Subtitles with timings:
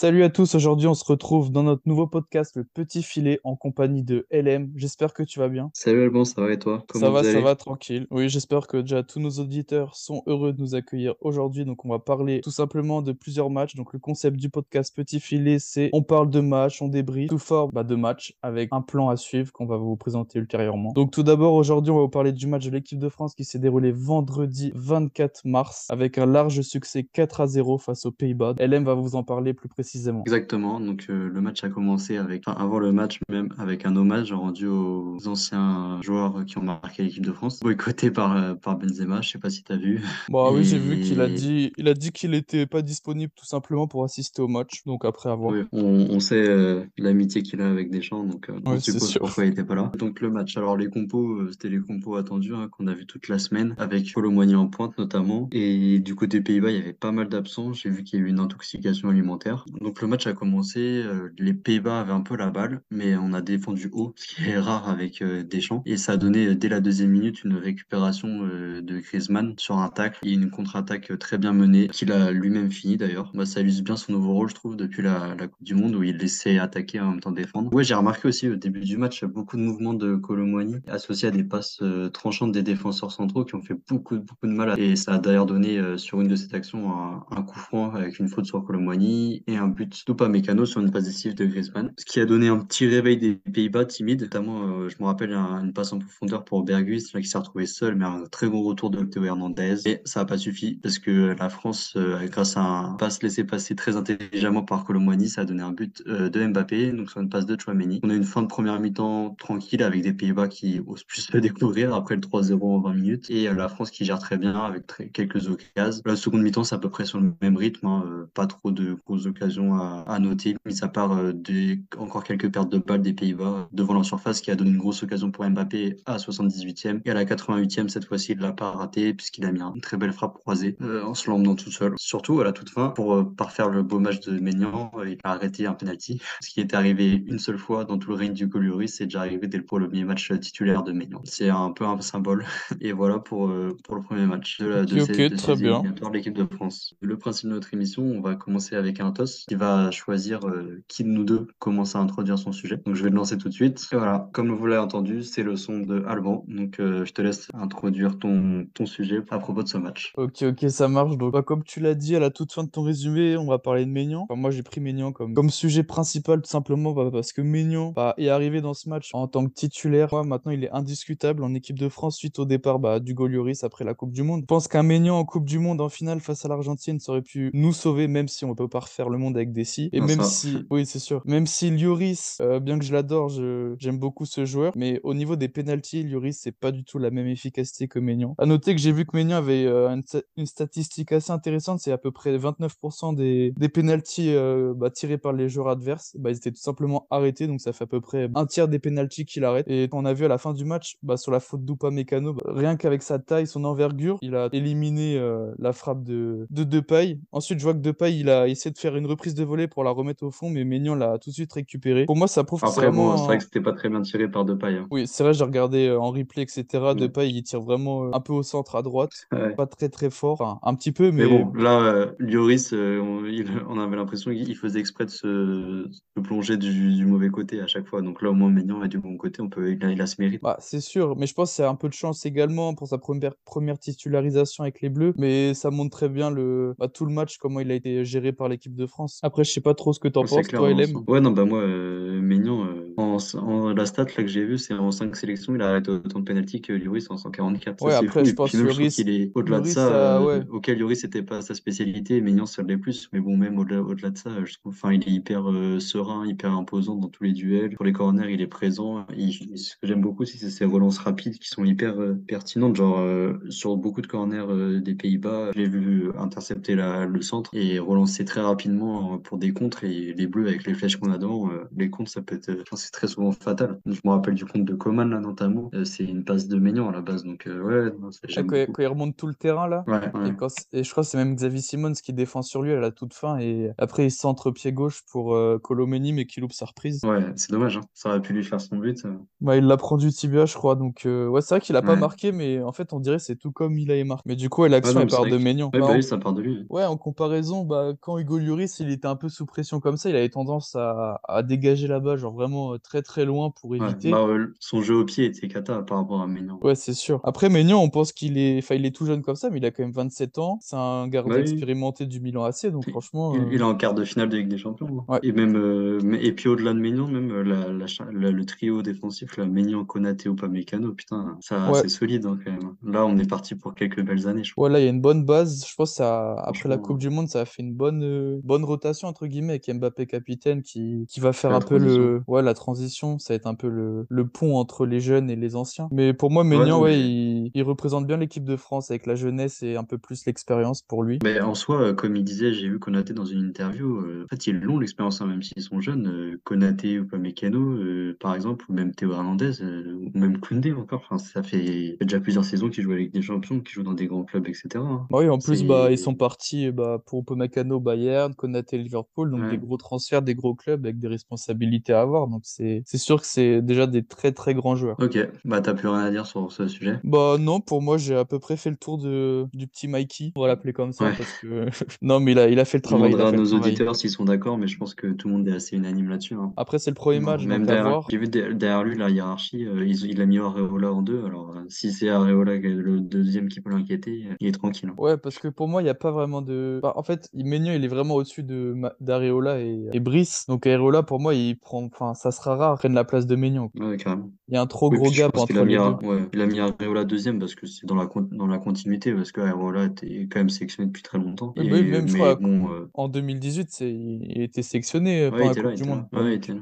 [0.00, 3.56] Salut à tous, aujourd'hui on se retrouve dans notre nouveau podcast Le Petit Filet en
[3.56, 4.70] compagnie de LM.
[4.76, 5.72] J'espère que tu vas bien.
[5.74, 6.78] Salut Alban, ça va et toi?
[6.78, 8.06] Ça Comment va, vous ça va, tranquille.
[8.12, 11.64] Oui, j'espère que déjà tous nos auditeurs sont heureux de nous accueillir aujourd'hui.
[11.64, 13.74] Donc on va parler tout simplement de plusieurs matchs.
[13.74, 17.38] Donc le concept du podcast Petit Filet, c'est on parle de matchs, on débriefe sous
[17.38, 20.92] forme bah, de matchs avec un plan à suivre qu'on va vous présenter ultérieurement.
[20.92, 23.42] Donc tout d'abord, aujourd'hui on va vous parler du match de l'équipe de France qui
[23.42, 28.54] s'est déroulé vendredi 24 mars avec un large succès 4 à 0 face aux Pays-Bas.
[28.60, 29.87] LM va vous en parler plus précisément.
[30.26, 33.96] Exactement, donc euh, le match a commencé avec, enfin avant le match même, avec un
[33.96, 38.76] hommage rendu aux anciens joueurs qui ont marqué l'équipe de France, boycotté par, euh, par
[38.78, 40.02] Benzema, je sais pas si t'as vu.
[40.28, 43.46] Bah oui, j'ai vu qu'il a dit, il a dit qu'il était pas disponible tout
[43.46, 44.82] simplement pour assister au match.
[44.86, 45.52] Donc après avoir.
[45.52, 48.92] oui, on, on sait euh, l'amitié qu'il a avec Deschamps, donc euh, on Oui, c'est
[48.92, 49.20] suppose sûr.
[49.20, 49.90] pourquoi il était pas là.
[49.98, 53.06] Donc le match, alors les compos, euh, c'était les compos attendus hein, qu'on a vu
[53.06, 55.48] toute la semaine, avec Colomboigny en pointe notamment.
[55.52, 58.26] Et du côté Pays-Bas, il y avait pas mal d'absents, j'ai vu qu'il y a
[58.26, 59.64] eu une intoxication alimentaire.
[59.80, 63.32] Donc le match a commencé, euh, les Pays-Bas avaient un peu la balle, mais on
[63.32, 65.82] a défendu haut, ce qui est rare avec euh, Deschamps.
[65.86, 69.78] Et ça a donné euh, dès la deuxième minute une récupération euh, de Griezmann sur
[69.78, 73.30] un tacle et une contre-attaque euh, très bien menée, qu'il a lui-même fini d'ailleurs.
[73.34, 75.94] Bah, ça illustre bien son nouveau rôle, je trouve, depuis la, la Coupe du Monde
[75.94, 77.72] où il laissait attaquer en même temps défendre.
[77.72, 81.30] Ouais, j'ai remarqué aussi au début du match beaucoup de mouvements de Colomboigny associés à
[81.30, 84.70] des passes euh, tranchantes des défenseurs centraux qui ont fait beaucoup, beaucoup de mal.
[84.70, 87.92] à- Et ça a d'ailleurs donné sur une de ces actions un, un coup franc
[87.94, 91.92] avec une faute sur Colomboigny et un but d'Upamecano sur une passe décisive de Griezmann.
[91.98, 94.22] Ce qui a donné un petit réveil des Pays-Bas timides.
[94.22, 97.38] Notamment, euh, je me rappelle un- une passe en profondeur pour Berghuis là, qui s'est
[97.38, 99.76] retrouvé seul, mais un très gros retour de Théo Hernandez.
[99.86, 103.44] Et ça n'a pas suffi parce que la France, euh, grâce à un passe laissé
[103.44, 107.20] passer très intelligemment par Colomboigny, ça a donné un but euh, de Mbappé, donc sur
[107.20, 108.00] une passe de Chouameni.
[108.02, 111.36] On a une fin de première mi-temps tranquille avec des Pays-Bas qui osent plus se
[111.38, 114.86] découvrir après le 3-0 en 20 minutes et la France qui gère très bien avec
[114.86, 116.02] très- quelques occasions.
[116.04, 118.94] La seconde mi-temps, c'est à peu près sur le même rythme, hein, pas trop de
[119.06, 123.02] grosses occasions à, à noter, mis à part euh, des, encore quelques pertes de balles
[123.02, 127.00] des Pays-Bas devant leur surface qui a donné une grosse occasion pour Mbappé à 78e
[127.04, 129.96] et à la 88e cette fois-ci il l'a pas raté puisqu'il a mis une très
[129.96, 131.94] belle frappe croisée euh, en se l'emmenant tout seul.
[131.96, 135.18] Surtout à la toute fin pour euh, parfaire le beau match de Maignan, euh, il
[135.24, 138.32] a arrêté un penalty, ce qui est arrivé une seule fois dans tout le règne
[138.32, 141.20] du Golioris, c'est déjà arrivé dès le premier match titulaire de Maignan.
[141.24, 142.44] C'est un peu un symbole
[142.80, 145.56] et voilà pour euh, pour le premier match de, la, de ces ok, de très
[145.56, 145.74] ces bien.
[145.74, 146.94] éliminatoires de l'équipe de France.
[147.00, 150.82] Le principe de notre émission, on va commencer avec un toss qui va choisir euh,
[150.88, 152.76] qui de nous deux commence à introduire son sujet.
[152.84, 153.88] Donc je vais le lancer tout de suite.
[153.92, 156.44] Et voilà, comme vous l'avez entendu, c'est le son de Alban.
[156.46, 160.12] Donc euh, je te laisse introduire ton, ton sujet à propos de ce match.
[160.16, 161.16] Ok, ok, ça marche.
[161.16, 163.58] Donc, bah, comme tu l'as dit à la toute fin de ton résumé, on va
[163.58, 164.26] parler de Maignan.
[164.28, 167.92] Enfin, moi, j'ai pris Maignan comme, comme sujet principal, tout simplement bah, parce que Maignan
[167.96, 170.24] bah, est arrivé dans ce match en tant que titulaire.
[170.24, 173.84] Maintenant, il est indiscutable en équipe de France suite au départ bah, du Lloris après
[173.84, 174.42] la Coupe du Monde.
[174.42, 177.22] Je pense qu'un Maignan en Coupe du Monde en finale face à l'Argentine, ça aurait
[177.22, 179.88] pu nous sauver, même si on peut pas refaire le monde avec des si.
[179.92, 182.92] Et Non, même ça, si, oui, c'est sûr, même si Lloris, euh, bien que je
[182.92, 186.84] l'adore, je- j'aime beaucoup ce joueur, mais au niveau des pénaltys, Lloris, c'est pas du
[186.84, 188.34] tout la même efficacité que Maignan.
[188.38, 191.80] À noter que j'ai vu que Maignan avait euh, une, sta- une statistique assez intéressante,
[191.80, 196.16] c'est à peu près 29% des, des pénaltys euh, bah, tirés par les joueurs adverses,
[196.18, 198.78] bah, ils étaient tout simplement arrêtés, donc ça fait à peu près un tiers des
[198.78, 199.66] pénaltys qu'il arrête.
[199.68, 202.42] Et on a vu à la fin du match, bah, sur la faute d'Upamecano, bah,
[202.54, 207.18] rien qu'avec sa taille, son envergure, il a éliminé euh, la frappe de, de Depay.
[207.32, 209.82] Ensuite, je vois que Depay, il a essayé de faire une reprise de volée pour
[209.82, 212.04] la remettre au fond, mais Maignan l'a tout de suite récupéré.
[212.06, 213.88] Pour moi, ça prouve que c'est après, bon, c'est vrai vraiment que c'était pas très
[213.88, 214.76] bien tiré par Depay.
[214.76, 214.86] Hein.
[214.90, 216.64] oui, c'est vrai, j'ai regardé euh, en replay, etc.
[216.84, 216.94] Ouais.
[216.94, 219.10] Depay, il tire vraiment euh, un peu au centre à droite.
[219.32, 219.54] Ouais.
[219.54, 220.40] Pas très très fort.
[220.40, 223.96] Enfin, un petit peu, Mais mais bon, là, euh, Lloris, euh, on, il- on avait
[223.96, 225.88] l'impression qu'il faisait exprès de se,
[226.22, 228.02] plonger du, du mauvais côté à chaque fois.
[228.02, 229.40] Donc là, au moins, Maignan est du bon côté.
[229.42, 230.42] On peut, il a, il a ce mérite.
[230.42, 231.16] bah, c'est sûr.
[231.16, 234.62] Mais je pense que c'est un peu de chance également pour sa première, première titularisation
[234.64, 235.14] avec les Bleus.
[235.16, 238.32] Mais ça montre très bien le, bah, tout le match, comment il a été géré
[238.32, 239.07] par l'équipe de France.
[239.22, 241.04] Après, je sais pas trop ce que t'en penses, toi, LM.
[241.08, 244.58] Ouais, non, bah moi, euh, Maignan, euh, en, en- la stat là, que j'ai vue,
[244.58, 247.78] c'est en 5 sélections, il a arrêté autant de pénalty que Lloris en 144.
[247.80, 249.86] Ça, Ouais, après, je pense trouve Lloris, qu'il est au-delà de ça,
[250.20, 250.46] euh, ouais.
[250.50, 253.08] auquel Lloris, c'était pas sa spécialité, Maignan, ça l'est plus.
[253.12, 256.26] Mais bon, même au-delà au-delà de ça, je trouve, enfin, il est hyper euh, serein,
[256.26, 257.74] hyper imposant dans tous les duels.
[257.76, 259.06] Pour les corners, il est présent.
[259.18, 262.76] Ce que j'aime beaucoup c'est ses relances rapides qui sont hyper euh, pertinentes.
[262.76, 267.50] Genre, euh, sur beaucoup de corners des Pays-Bas, je l'ai vu intercepter la, le centre
[267.54, 269.84] et relancer très rapidement euh, pour des contres.
[269.84, 272.50] Et les Bleus, avec les flèches qu'on a devant, euh, les contres, ça peut être,
[272.62, 273.78] enfin, c'est très souvent fatal.
[273.86, 275.70] Je me rappelle du compte de Coman, là, notamment.
[275.74, 277.24] Euh, c'est une passe de Maignan à la base.
[277.24, 278.72] Donc, euh, ouais, non, Ah, quand, il, beaucoup.
[278.72, 279.84] quand il remonte tout le terrain là.
[279.86, 282.80] Ouais, Et, quand, je crois que c'est même Xavi Simons qui défend sur lui à
[282.80, 283.38] la toute fin.
[283.38, 287.00] Et après, il centre pied gauche pour euh, Colomeni, mais qui loupe sa reprise.
[287.04, 287.82] Ouais, c'est dommage, hein.
[287.94, 289.04] Ça aurait pu lui faire son but.
[289.04, 289.14] euh.
[289.40, 290.74] Bah, il la prend du tibia, je crois.
[290.74, 293.36] Donc, euh, ouais, c'est vrai qu'il a pas marqué, mais en fait, on dirait c'est
[293.36, 294.22] tout comme il a marqué.
[294.26, 295.38] Mais du coup, Ah l'action, non, elle part de.
[295.38, 295.70] Maignan.
[295.72, 296.66] Ouais, Bah, bah ça part de lui.
[296.68, 300.10] ouais, en comparaison, bah, quand Hugo Lloris, il était un peu sous pression comme ça,
[300.10, 303.70] il avait tendance à, à dégager la balle, genre vraiment euh, très très loin pour
[303.70, 304.10] Ouais, éviter.
[304.10, 306.58] bah, euh, son jeu au pied était cata par rapport à Maignan.
[306.62, 307.20] Ouais, c'est sûr.
[307.24, 308.58] Après, Maignan, on pense qu'il est...
[308.58, 310.58] Enfin, il est tout jeune comme ça, mais il a quand même 27 ans.
[310.62, 311.40] C'est un Bah gardien oui.
[311.42, 313.34] expérimenté du Milan AC, donc Il, franchement...
[313.34, 315.04] il- euh, il est en quart de finale de Ligue des Champions.
[315.08, 315.12] hein.
[315.14, 315.18] Ouais.
[315.22, 318.82] Et même euh, et puis au-delà de Maignan, même euh, la, la la- le trio
[318.82, 321.80] défensif, là, Maignan, Konaté, Upamecano, putain, ça Ouais.
[321.82, 322.74] c'est solide hein, quand même.
[322.82, 325.00] Là, on est parti pour quelques belles années, je Ouais, là, il y a une
[325.00, 325.64] bonne base.
[325.68, 328.40] Je pense que ça, après la Coupe du Monde, ça a fait une bonne, euh,
[328.44, 332.22] bonne rotation, entre guillemets, avec Mbappé capitaine qui, qui va faire la un peu le,
[332.26, 333.18] ouais, la transition.
[333.18, 335.88] Ça va être un peu le, le pont entre les jeunes et les anciens.
[335.90, 339.62] Mais pour moi, Maignan, ouais, il, il représente bien l'équipe de France avec la jeunesse
[339.62, 341.18] et un peu plus l'expérience pour lui.
[341.24, 344.28] mais en soi, euh, comme il disait, j'ai vu Konaté dans une interview, euh, en
[344.28, 346.06] fait, ils l'ont l'expérience, hein, même s'ils sont jeunes.
[346.06, 351.02] Euh, Konaté, Upamecano, euh, par exemple, ou même Théo Hernandez, ou même Koundé encore.
[351.04, 354.06] Enfin, ça fait déjà plusieurs saisons qu'ils jouent avec des champions, qu'ils jouent dans des
[354.06, 354.68] grands clubs, etc.
[354.76, 355.06] hein.
[355.10, 359.48] Bah oui, en plus, bah, ils sont partis bah, pour Upamecano, Bayern, Konaté, Liverpool, donc
[359.50, 362.28] des gros transferts, des gros clubs avec des responsabilités à avoir.
[362.28, 364.96] Donc c'est sûr que c'est déjà des très très grands joueurs.
[365.00, 366.98] Ok, bah t'as plus rien à dire sur ce sujet?
[367.04, 370.32] Bah non, pour moi, j'ai à peu près fait le tour de, du petit Mikey,
[370.36, 371.12] on va l'appeler comme ça, Ouais.
[371.16, 371.66] parce que...
[372.02, 373.52] Non, mais il a, il a fait le On travail, il a demandera à nos
[373.58, 376.34] auditeurs s'ils sont d'accord, mais je pense que tout le monde est assez unanime là-dessus.
[376.34, 376.52] hein.
[376.56, 379.84] Après, c'est le premier match, même derrière, j'ai vu de- derrière lui la hiérarchie, euh,
[379.86, 381.24] il, il a mis Areola en deux.
[381.24, 384.88] Alors euh, si c'est Areola est le deuxième qui peut l'inquiéter, euh, il est tranquille.
[384.90, 384.94] hein.
[384.98, 386.80] Ouais, parce que pour moi, il n'y a pas vraiment de...
[386.82, 388.57] Bah, en fait, Maignan, il est vraiment au-dessus de
[389.00, 390.44] D'Areola et, et Brice.
[390.48, 391.84] Donc Areola, pour moi, il prend...
[391.84, 393.70] Enfin, ça sera rare prenne la place de Maignan.
[393.78, 394.30] Ouais, carrément.
[394.48, 396.06] Il y a un trop Oui, gros gap entre les deux.
[396.06, 399.32] Ouais, il a mis Areola deuxième parce que c'est dans la, dans la continuité, parce
[399.32, 401.52] que Areola était quand même sélectionné depuis très longtemps.
[401.56, 403.90] Oui, même, je mais crois, bon, euh, en 2018, c'est...
[403.92, 405.84] il était sélectionné euh, ouais, pendant la du.
[405.84, 406.06] Monde.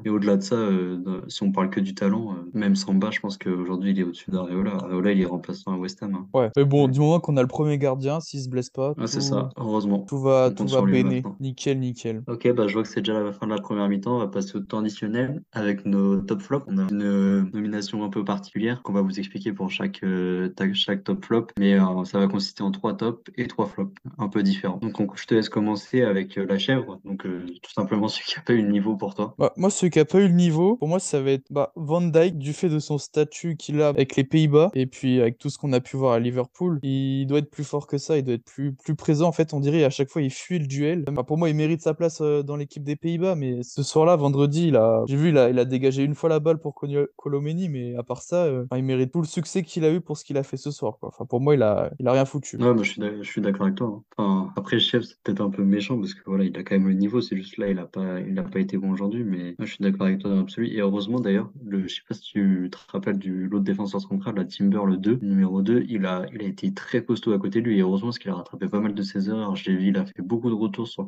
[0.05, 3.21] Et au-delà de ça, euh, si on parle que du talent, euh, même Samba, je
[3.21, 4.73] pense qu'aujourd'hui il est au-dessus d'Areola.
[4.77, 6.15] Areola, il est remplaçant à West Ham.
[6.15, 6.27] hein.
[6.35, 9.07] Ouais, mais bon, du moment qu'on a le premier gardien, s'il se blesse pas, Ah,
[9.07, 10.01] c'est tout, ça, heureusement.
[10.01, 11.07] tout va, On tout va bene.
[11.07, 11.37] maintenant.
[11.77, 12.23] Nickel, nickel.
[12.27, 14.17] Ok, bah je vois que c'est déjà la fin de la première mi-temps.
[14.17, 16.65] On va passer au temps additionnel avec nos top flops.
[16.69, 20.51] On a une euh, nomination un peu particulière qu'on va vous expliquer pour chaque, euh,
[20.75, 24.29] chaque top flop, mais euh, ça va consister en trois tops et trois flops un
[24.29, 24.79] peu différents.
[24.79, 28.39] Donc on- je te laisse commencer avec euh, la chèvre, donc tout simplement celui qui
[28.39, 29.35] a pas eu le niveau pour toi.
[29.39, 31.73] Bah, moi, celui qui a pas eu le niveau, pour moi, ça va être bah,
[31.77, 35.39] Van Dijk, du fait de son statut qu'il a avec les Pays-Bas, et puis avec
[35.39, 38.17] tout ce qu'on a pu voir à Liverpool, il doit être plus fort que ça,
[38.19, 39.29] il doit être plus, plus présent.
[39.29, 41.05] En fait, on dirait à chaque fois, il fuit le duel.
[41.13, 44.15] Bah, pour moi, il mérite sa place euh, dans l'équipe des Pays-Bas, mais ce soir-là,
[44.17, 45.03] vendredi, il a...
[45.07, 46.75] j'ai vu, il a, il a dégagé une fois la balle pour
[47.17, 50.17] Colomeni, mais à part ça, euh, il mérite tout le succès qu'il a eu pour
[50.17, 50.99] ce qu'il a fait ce soir.
[51.03, 52.57] Enfin, pour moi, il a, il a rien foutu.
[52.57, 53.89] Ouais, moi je suis d'accord avec toi.
[53.89, 54.03] hein.
[54.17, 56.89] Enfin, après, chef, c'est peut-être un peu méchant parce que voilà, il a quand même
[56.89, 59.55] le niveau, c'est juste là, il a pas, il a pas été bon aujourd'hui, mais
[59.59, 60.69] moi, je suis d'accord avec toi dans l'absolu.
[60.69, 64.37] Et heureusement d'ailleurs, le, je sais pas si tu te rappelles du l'autre défenseur central,
[64.37, 67.61] la Timber, le 2, numéro 2, il a, il a été très costaud à côté
[67.61, 67.79] de lui.
[67.79, 69.57] Et heureusement parce qu'il a rattrapé pas mal de ses erreurs.
[69.57, 71.07] J'ai vu, il a fait beaucoup de retours sur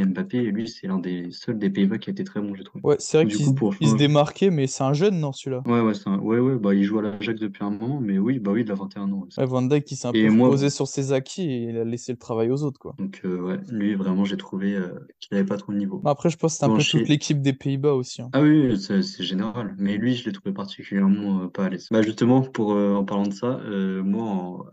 [0.00, 2.54] Et Mbappé, et lui, c'est l'un des seuls des Pays-Bas qui a été très bon,
[2.54, 2.84] j'ai trouvé.
[2.84, 5.66] Ouais, c'est vrai Du qu'il pour il se démarquait, mais c'est un jeune, non, celui-là?
[5.66, 8.38] Ouais, ouais, un- ouais, ouais, bah, il joue à l'Ajax depuis un moment, mais oui,
[8.38, 9.26] bah oui, il a 21 ans.
[9.36, 9.46] ouais.
[9.46, 11.84] Van Dijk qui s'est un Et peu moi, reposé sur ses acquis et il a
[11.84, 12.96] laissé le travail aux autres, quoi.
[12.98, 16.00] donc, euh, ouais, lui, vraiment, j'ai trouvé euh, qu'il n'avait pas trop de niveau.
[16.02, 18.22] Mais Après, je pense que c'est un Bon, peu toute l'équipe des Pays-Bas aussi.
[18.22, 18.32] hein.
[18.32, 19.74] Ah oui, c'est général.
[19.78, 21.88] Mais lui, je l'ai trouvé particulièrement euh, pas à l'aise.
[21.90, 23.60] Bah justement, pour en parlant de ça,
[24.04, 24.66] moi, en